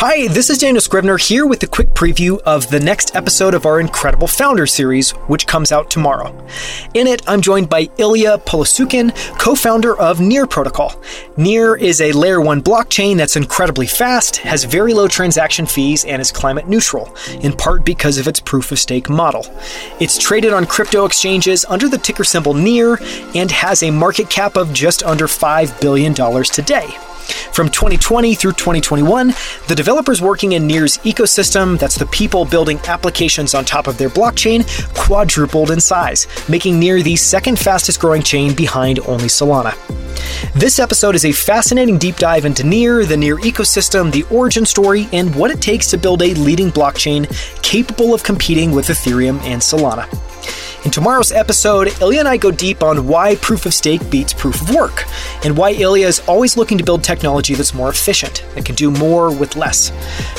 Hi, 0.00 0.28
this 0.28 0.48
is 0.48 0.58
Daniel 0.58 0.80
Scrivner 0.80 1.20
here 1.20 1.44
with 1.44 1.60
a 1.64 1.66
quick 1.66 1.88
preview 1.88 2.38
of 2.42 2.70
the 2.70 2.78
next 2.78 3.16
episode 3.16 3.52
of 3.52 3.66
our 3.66 3.80
Incredible 3.80 4.28
Founder 4.28 4.64
series, 4.64 5.10
which 5.26 5.48
comes 5.48 5.72
out 5.72 5.90
tomorrow. 5.90 6.28
In 6.94 7.08
it, 7.08 7.28
I'm 7.28 7.40
joined 7.40 7.68
by 7.68 7.86
Illia 7.98 8.38
Polosukhin, 8.44 9.10
co 9.40 9.56
founder 9.56 9.98
of 9.98 10.20
Near 10.20 10.46
Protocol. 10.46 11.02
Near 11.36 11.74
is 11.74 12.00
a 12.00 12.12
layer 12.12 12.40
1 12.40 12.62
blockchain 12.62 13.16
that's 13.16 13.34
incredibly 13.34 13.88
fast, 13.88 14.36
has 14.36 14.62
very 14.62 14.94
low 14.94 15.08
transaction 15.08 15.66
fees, 15.66 16.04
and 16.04 16.22
is 16.22 16.30
climate 16.30 16.68
neutral, 16.68 17.12
in 17.40 17.52
part 17.52 17.84
because 17.84 18.18
of 18.18 18.28
its 18.28 18.38
proof 18.38 18.70
of 18.70 18.78
stake 18.78 19.08
model. 19.08 19.44
It's 19.98 20.16
traded 20.16 20.52
on 20.52 20.64
crypto 20.66 21.06
exchanges 21.06 21.64
under 21.64 21.88
the 21.88 21.98
ticker 21.98 22.22
symbol 22.22 22.54
Near 22.54 23.00
and 23.34 23.50
has 23.50 23.82
a 23.82 23.90
market 23.90 24.30
cap 24.30 24.56
of 24.56 24.72
just 24.72 25.02
under 25.02 25.26
$5 25.26 25.80
billion 25.80 26.14
today. 26.14 26.86
From 27.52 27.68
2020 27.68 28.34
through 28.34 28.52
2021, 28.52 29.34
the 29.68 29.74
developers 29.74 30.22
working 30.22 30.52
in 30.52 30.66
Near's 30.66 30.98
ecosystem, 30.98 31.78
that's 31.78 31.96
the 31.96 32.06
people 32.06 32.44
building 32.44 32.78
applications 32.86 33.54
on 33.54 33.64
top 33.64 33.86
of 33.86 33.98
their 33.98 34.08
blockchain, 34.08 34.66
quadrupled 34.94 35.70
in 35.70 35.80
size, 35.80 36.26
making 36.48 36.78
Near 36.78 37.02
the 37.02 37.16
second 37.16 37.58
fastest 37.58 38.00
growing 38.00 38.22
chain 38.22 38.54
behind 38.54 39.00
only 39.00 39.28
Solana. 39.28 39.74
This 40.54 40.78
episode 40.78 41.14
is 41.14 41.24
a 41.24 41.32
fascinating 41.32 41.98
deep 41.98 42.16
dive 42.16 42.44
into 42.44 42.64
Near, 42.64 43.04
the 43.04 43.16
Near 43.16 43.36
ecosystem, 43.38 44.10
the 44.12 44.24
origin 44.34 44.64
story, 44.64 45.08
and 45.12 45.34
what 45.34 45.50
it 45.50 45.60
takes 45.60 45.88
to 45.88 45.98
build 45.98 46.22
a 46.22 46.34
leading 46.34 46.70
blockchain 46.70 47.28
capable 47.62 48.14
of 48.14 48.22
competing 48.22 48.72
with 48.72 48.88
Ethereum 48.88 49.40
and 49.42 49.60
Solana. 49.60 50.06
In 50.84 50.92
tomorrow's 50.92 51.32
episode, 51.32 51.88
Illia 51.88 52.20
and 52.20 52.28
I 52.28 52.36
go 52.36 52.52
deep 52.52 52.84
on 52.84 53.08
why 53.08 53.34
proof 53.36 53.66
of 53.66 53.74
stake 53.74 54.08
beats 54.10 54.32
proof 54.32 54.62
of 54.62 54.72
work, 54.72 55.04
and 55.44 55.56
why 55.56 55.74
Illia 55.74 56.06
is 56.06 56.20
always 56.28 56.56
looking 56.56 56.78
to 56.78 56.84
build 56.84 57.02
technology 57.02 57.54
that's 57.54 57.74
more 57.74 57.88
efficient, 57.88 58.44
that 58.54 58.64
can 58.64 58.76
do 58.76 58.92
more 58.92 59.34
with 59.34 59.56
less. 59.56 59.90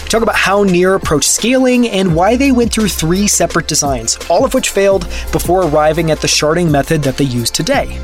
We 0.02 0.08
talk 0.08 0.24
about 0.24 0.36
how 0.36 0.64
Near 0.64 0.96
approached 0.96 1.30
scaling 1.30 1.90
and 1.90 2.16
why 2.16 2.38
they 2.38 2.54
went 2.54 2.72
through 2.72 2.88
three 2.88 3.28
separate 3.28 3.68
designs, 3.68 4.18
all 4.30 4.46
of 4.46 4.54
which 4.54 4.70
failed 4.70 5.02
before 5.34 5.64
arriving 5.68 6.10
at 6.10 6.22
the 6.22 6.28
sharding 6.28 6.72
method 6.72 7.04
that 7.04 7.18
they 7.18 7.26
use 7.26 7.52
today. 7.52 8.00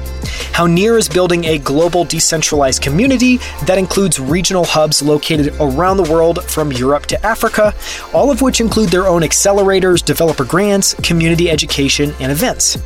How 0.56 0.68
Near 0.68 0.98
is 0.98 1.10
building 1.10 1.44
a 1.44 1.58
global 1.58 2.06
decentralized 2.06 2.82
community 2.82 3.40
that 3.66 3.78
includes 3.78 4.22
regional 4.22 4.64
hubs 4.64 5.02
located 5.02 5.54
around 5.60 5.98
the 5.98 6.10
world 6.10 6.46
from 6.46 6.72
Europe 6.72 7.08
to 7.08 7.26
Africa, 7.26 7.74
all 8.14 8.32
of 8.32 8.42
which 8.42 8.62
include 8.62 8.88
their 8.88 9.06
own 9.06 9.22
accelerators, 9.22 10.02
developer 10.02 10.46
grants, 10.46 10.94
community 11.04 11.50
education, 11.50 12.14
and 12.22 12.32
events. 12.32 12.78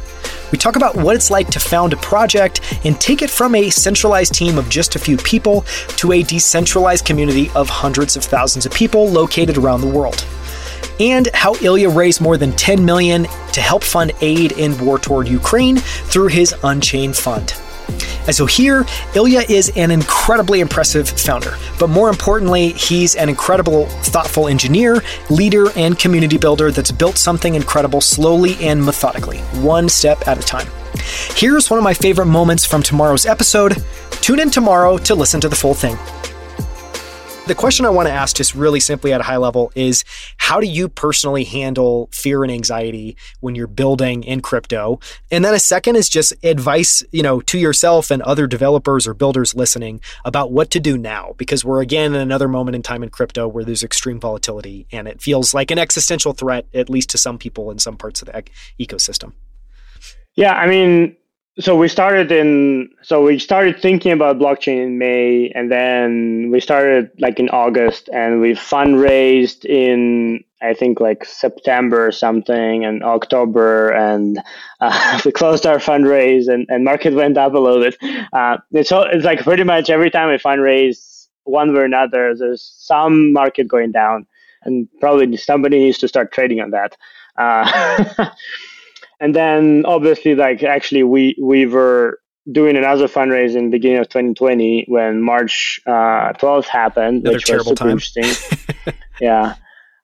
We 0.52 0.58
talk 0.58 0.78
about 0.78 0.96
what 0.96 1.16
it's 1.16 1.30
like 1.30 1.50
to 1.50 1.60
found 1.60 1.94
a 1.94 1.98
project 1.98 2.62
and 2.86 3.00
take 3.00 3.22
it 3.22 3.30
from 3.30 3.54
a 3.54 3.70
centralized 3.70 4.34
team 4.34 4.58
of 4.58 4.68
just 4.68 4.96
a 4.96 5.00
few 5.00 5.18
people 5.18 5.62
to 5.98 6.14
a 6.14 6.24
decentralized 6.24 7.06
community 7.06 7.52
of 7.54 7.70
hundreds 7.70 8.18
of 8.18 8.24
thousands 8.24 8.66
of 8.66 8.74
people 8.74 9.08
located 9.08 9.58
around 9.60 9.82
the 9.82 9.88
world. 9.88 10.26
And 11.00 11.30
how 11.34 11.54
Illia 11.56 11.94
raised 11.94 12.22
more 12.22 12.38
than 12.38 12.52
10 12.54 12.84
million 12.84 13.24
to 13.54 13.62
help 13.62 13.84
fund 13.84 14.12
aid 14.22 14.54
in 14.54 14.78
war 14.84 15.00
toward 15.00 15.28
Ukraine 15.28 15.78
through 15.78 16.28
his 16.28 16.54
Unchained 16.64 17.16
Fund. 17.16 17.54
And 18.28 18.36
so 18.36 18.46
here, 18.46 18.84
Illia 19.14 19.50
is 19.50 19.72
an 19.76 19.92
incredibly 19.92 20.60
impressive 20.60 21.10
founder, 21.10 21.58
but 21.80 21.90
more 21.90 22.10
importantly, 22.10 22.74
he's 22.74 23.16
an 23.16 23.30
incredible, 23.30 23.88
thoughtful 23.88 24.48
engineer, 24.48 25.02
leader, 25.30 25.72
and 25.76 25.98
community 25.98 26.38
builder 26.38 26.70
that's 26.70 26.92
built 26.92 27.18
something 27.18 27.56
incredible 27.56 28.02
slowly 28.02 28.56
and 28.62 28.84
methodically, 28.84 29.40
one 29.62 29.90
step 29.90 30.28
at 30.28 30.38
a 30.38 30.44
time. 30.44 30.68
Here's 31.36 31.70
one 31.70 31.80
of 31.80 31.84
my 31.84 31.94
favorite 31.94 32.28
moments 32.28 32.66
from 32.66 32.84
tomorrow's 32.84 33.26
episode. 33.26 33.84
Tune 34.12 34.40
in 34.40 34.52
tomorrow 34.52 34.98
to 35.00 35.16
listen 35.16 35.42
to 35.42 35.50
the 35.50 35.56
full 35.56 35.74
thing 35.74 35.98
the 37.50 37.56
question 37.56 37.86
I 37.86 37.90
want 37.90 38.08
to 38.08 38.14
ask, 38.14 38.36
just 38.36 38.54
really 38.54 38.80
simply 38.80 39.12
at 39.12 39.20
a 39.20 39.24
high 39.24 39.38
level, 39.38 39.72
is 39.74 40.06
how 40.38 40.60
do 40.60 40.68
you 40.68 40.88
personally 40.88 41.44
handle 41.44 42.08
fear 42.14 42.44
and 42.44 42.52
anxiety 42.52 43.18
when 43.40 43.56
you're 43.56 43.68
building 43.68 44.24
in 44.24 44.42
crypto? 44.42 45.00
And 45.32 45.44
then 45.44 45.56
a 45.56 45.60
second 45.60 45.96
is 45.96 46.08
just 46.08 46.32
advice, 46.44 47.04
you 47.12 47.24
know, 47.24 47.42
to 47.42 47.58
yourself 47.58 48.12
and 48.12 48.22
other 48.22 48.46
developers 48.46 49.08
or 49.08 49.16
builders 49.16 49.56
listening 49.56 50.00
about 50.24 50.52
what 50.52 50.70
to 50.72 50.80
do 50.80 50.96
now, 50.96 51.34
because 51.38 51.66
we're 51.66 51.82
again 51.82 52.14
in 52.14 52.22
another 52.22 52.48
moment 52.48 52.76
in 52.76 52.84
time 52.84 53.02
in 53.02 53.10
crypto 53.10 53.48
where 53.48 53.66
there's 53.66 53.84
extreme 53.84 54.20
volatility 54.20 54.86
and 54.92 55.08
it 55.08 55.20
feels 55.20 55.52
like 55.52 55.72
an 55.72 55.80
existential 55.80 56.34
threat, 56.34 56.68
at 56.74 56.88
least 56.88 57.10
to 57.10 57.18
some 57.18 57.40
people 57.40 57.72
in 57.72 57.80
some 57.80 57.98
parts 57.98 58.22
of 58.22 58.28
the 58.28 58.44
ecosystem. 58.80 59.34
Yeah, 60.36 60.54
I 60.54 60.68
mean, 60.68 61.18
so 61.60 61.76
we 61.76 61.88
started 61.88 62.32
in 62.32 62.90
so 63.02 63.22
we 63.24 63.38
started 63.38 63.80
thinking 63.82 64.12
about 64.12 64.40
blockchain 64.40 64.86
in 64.86 64.98
may 64.98 65.50
and 65.50 65.72
then 65.72 66.50
we 66.52 66.60
started 66.60 67.12
like 67.20 67.40
in 67.40 67.50
august 67.50 68.10
and 68.14 68.40
we 68.40 68.52
fundraised 68.52 69.66
in 69.66 70.44
i 70.62 70.74
think 70.74 71.00
like 71.00 71.26
september 71.26 72.08
or 72.08 72.12
something 72.12 72.86
and 72.86 73.04
october 73.04 73.92
and 73.92 74.40
uh, 74.80 75.20
we 75.26 75.32
closed 75.32 75.66
our 75.66 75.78
fundraise 75.78 76.48
and, 76.48 76.66
and 76.70 76.86
market 76.86 77.14
went 77.14 77.38
up 77.38 77.54
a 77.54 77.58
little 77.60 77.82
bit. 77.82 77.98
Uh, 78.32 78.58
it's, 78.72 78.92
it's 78.94 79.26
like 79.26 79.44
pretty 79.44 79.64
much 79.64 79.90
every 79.90 80.10
time 80.10 80.30
we 80.30 80.38
fundraise 80.38 81.28
one 81.44 81.74
way 81.74 81.82
or 81.82 81.86
another 81.86 82.34
there's 82.36 82.74
some 82.78 83.34
market 83.34 83.68
going 83.68 83.92
down 83.92 84.26
and 84.64 84.88
probably 85.00 85.36
somebody 85.36 85.80
needs 85.80 85.98
to 85.98 86.08
start 86.08 86.32
trading 86.32 86.62
on 86.62 86.72
that. 86.72 86.96
Uh, 87.38 88.30
And 89.20 89.36
then 89.36 89.84
obviously, 89.86 90.36
like 90.36 90.64
actually, 90.64 91.04
we 91.04 91.36
we 91.42 91.66
were 91.66 92.20
doing 92.52 92.78
another 92.78 93.08
fundraise 93.08 93.56
in 93.56 93.66
the 93.66 93.72
beginning 93.72 94.00
of 94.00 94.08
2020 94.10 94.86
when 94.88 95.22
March 95.22 95.80
uh, 95.86 96.34
12th 96.34 96.66
happened, 96.66 97.22
Another 97.22 97.36
which 97.36 97.50
was 97.50 97.66
super 97.66 97.76
time. 97.76 97.90
interesting. 97.92 98.94
yeah, 99.22 99.56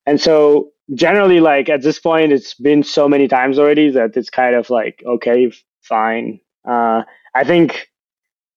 and 0.06 0.20
so 0.20 0.72
generally, 0.94 1.40
like 1.40 1.70
at 1.70 1.82
this 1.82 2.00
point, 2.00 2.32
it's 2.34 2.54
been 2.54 2.84
so 2.84 3.08
many 3.08 3.28
times 3.28 3.58
already 3.58 3.90
that 3.92 4.16
it's 4.18 4.30
kind 4.30 4.56
of 4.56 4.70
like 4.70 5.02
okay, 5.06 5.52
fine. 5.82 6.40
Uh, 6.68 7.04
I 7.34 7.44
think 7.44 7.90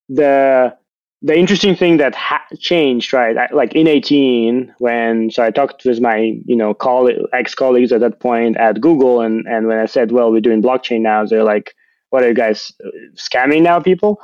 the 0.09 0.75
the 1.21 1.37
interesting 1.37 1.75
thing 1.75 1.97
that 1.97 2.15
ha- 2.15 2.45
changed, 2.59 3.11
right? 3.13 3.37
I, 3.37 3.49
like 3.53 3.73
in 3.73 3.87
18, 3.87 4.73
when 4.79 5.31
so 5.31 5.43
I 5.43 5.51
talked 5.51 5.83
with 5.85 5.99
my 6.01 6.39
you 6.45 6.55
know 6.55 6.73
coll- 6.73 7.27
ex 7.33 7.55
colleagues 7.55 7.91
at 7.91 8.01
that 8.01 8.19
point 8.19 8.57
at 8.57 8.79
Google, 8.81 9.21
and 9.21 9.45
and 9.47 9.67
when 9.67 9.79
I 9.79 9.85
said, 9.85 10.11
well, 10.11 10.31
we're 10.31 10.41
doing 10.41 10.61
blockchain 10.61 11.01
now, 11.01 11.25
they're 11.25 11.43
like, 11.43 11.75
what 12.09 12.23
are 12.23 12.29
you 12.29 12.33
guys 12.33 12.71
uh, 12.85 12.89
scamming 13.15 13.63
now, 13.63 13.79
people? 13.81 14.21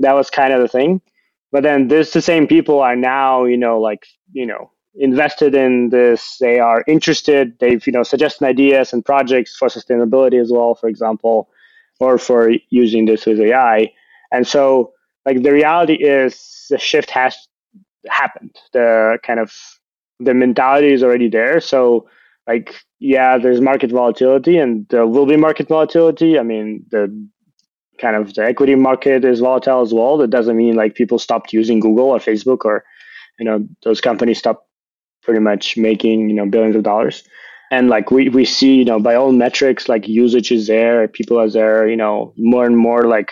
That 0.00 0.14
was 0.14 0.30
kind 0.30 0.52
of 0.52 0.60
the 0.60 0.68
thing. 0.68 1.00
But 1.52 1.62
then 1.62 1.88
this 1.88 2.12
the 2.12 2.22
same 2.22 2.46
people 2.48 2.80
are 2.80 2.96
now 2.96 3.44
you 3.44 3.56
know 3.58 3.80
like 3.80 4.06
you 4.32 4.46
know 4.46 4.72
invested 4.96 5.54
in 5.54 5.90
this. 5.90 6.38
They 6.40 6.58
are 6.58 6.84
interested. 6.88 7.58
They've 7.60 7.86
you 7.86 7.92
know 7.92 8.02
suggested 8.02 8.44
ideas 8.46 8.92
and 8.92 9.04
projects 9.04 9.56
for 9.56 9.68
sustainability 9.68 10.40
as 10.40 10.50
well, 10.52 10.74
for 10.74 10.88
example, 10.88 11.48
or 12.00 12.18
for 12.18 12.50
using 12.70 13.06
this 13.06 13.26
with 13.26 13.40
AI. 13.40 13.92
And 14.32 14.46
so 14.48 14.92
like 15.26 15.42
the 15.42 15.52
reality 15.52 15.94
is 15.94 16.66
the 16.70 16.78
shift 16.78 17.10
has 17.10 17.36
happened. 18.08 18.56
The 18.72 19.18
kind 19.22 19.40
of 19.40 19.52
the 20.18 20.34
mentality 20.34 20.92
is 20.92 21.02
already 21.02 21.28
there. 21.28 21.60
So 21.60 22.08
like 22.46 22.74
yeah, 22.98 23.38
there's 23.38 23.60
market 23.60 23.90
volatility 23.90 24.58
and 24.58 24.86
there 24.88 25.06
will 25.06 25.26
be 25.26 25.36
market 25.36 25.68
volatility. 25.68 26.38
I 26.38 26.42
mean 26.42 26.84
the 26.90 27.28
kind 28.00 28.16
of 28.16 28.34
the 28.34 28.44
equity 28.44 28.74
market 28.74 29.24
is 29.24 29.40
volatile 29.40 29.82
as 29.82 29.92
well. 29.92 30.16
That 30.18 30.30
doesn't 30.30 30.56
mean 30.56 30.74
like 30.74 30.94
people 30.94 31.18
stopped 31.18 31.52
using 31.52 31.80
Google 31.80 32.10
or 32.10 32.18
Facebook 32.18 32.64
or 32.64 32.84
you 33.38 33.44
know 33.44 33.66
those 33.84 34.00
companies 34.00 34.38
stopped 34.38 34.66
pretty 35.22 35.40
much 35.40 35.76
making 35.76 36.28
you 36.28 36.34
know 36.34 36.46
billions 36.46 36.76
of 36.76 36.82
dollars. 36.82 37.22
And 37.70 37.88
like 37.88 38.10
we, 38.10 38.28
we 38.28 38.44
see, 38.44 38.74
you 38.74 38.84
know, 38.84 39.00
by 39.00 39.14
all 39.14 39.32
metrics, 39.32 39.88
like 39.88 40.06
usage 40.06 40.52
is 40.52 40.66
there, 40.66 41.08
people 41.08 41.40
are 41.40 41.48
there, 41.48 41.88
you 41.88 41.96
know, 41.96 42.34
more 42.36 42.66
and 42.66 42.76
more 42.76 43.04
like 43.04 43.30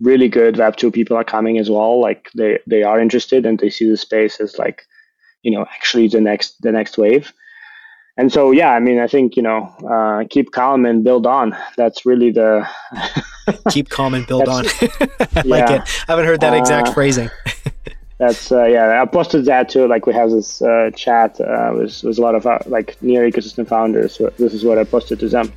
really 0.00 0.28
good 0.28 0.56
Web2 0.56 0.92
people 0.92 1.16
are 1.16 1.24
coming 1.24 1.58
as 1.58 1.70
well. 1.70 2.00
Like 2.00 2.30
they, 2.34 2.58
they 2.66 2.82
are 2.82 3.00
interested 3.00 3.46
and 3.46 3.58
they 3.58 3.70
see 3.70 3.88
the 3.88 3.96
space 3.96 4.40
as 4.40 4.58
like, 4.58 4.86
you 5.42 5.50
know, 5.50 5.62
actually 5.74 6.08
the 6.08 6.20
next, 6.20 6.60
the 6.62 6.72
next 6.72 6.98
wave. 6.98 7.32
And 8.18 8.32
so, 8.32 8.50
yeah, 8.50 8.70
I 8.70 8.80
mean, 8.80 8.98
I 8.98 9.06
think, 9.06 9.36
you 9.36 9.42
know, 9.42 9.64
uh, 9.86 10.24
keep 10.30 10.50
calm 10.52 10.86
and 10.86 11.04
build 11.04 11.26
on. 11.26 11.54
That's 11.76 12.06
really 12.06 12.30
the. 12.30 12.66
keep 13.70 13.90
calm 13.90 14.14
and 14.14 14.26
build 14.26 14.48
on. 14.48 14.64
I 14.80 15.08
yeah. 15.34 15.42
like 15.44 15.70
it. 15.70 15.82
I 16.08 16.12
haven't 16.12 16.24
heard 16.24 16.40
that 16.40 16.54
exact 16.54 16.88
uh, 16.88 16.92
phrasing. 16.92 17.30
that's, 18.18 18.50
uh, 18.50 18.64
yeah, 18.64 19.02
I 19.02 19.04
posted 19.04 19.44
that 19.44 19.68
too. 19.68 19.86
Like 19.86 20.06
we 20.06 20.14
have 20.14 20.30
this 20.30 20.62
uh, 20.62 20.90
chat 20.96 21.38
uh, 21.40 21.72
with, 21.74 22.02
with 22.02 22.16
a 22.16 22.22
lot 22.22 22.34
of 22.34 22.46
uh, 22.46 22.58
like 22.64 23.00
near 23.02 23.30
ecosystem 23.30 23.68
founders. 23.68 24.14
So 24.14 24.32
this 24.38 24.54
is 24.54 24.64
what 24.64 24.78
I 24.78 24.84
posted 24.84 25.20
to 25.20 25.28
them. 25.28 25.52